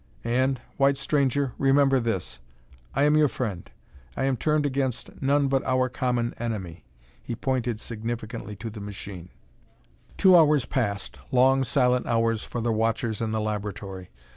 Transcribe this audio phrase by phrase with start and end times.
[0.25, 2.39] And, white stranger, remember this:
[2.95, 3.69] I am your friend.
[4.17, 6.83] I am turned against none but our common enemy."
[7.21, 9.29] He pointed significantly to the machine.
[10.17, 14.09] Two hours passed, long, silent hours for the watchers in the laboratory.